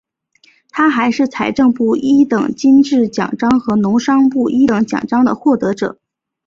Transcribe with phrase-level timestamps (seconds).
[0.71, 5.99] 他还是财政部一等金质奖章和农商部一等奖章的获得者。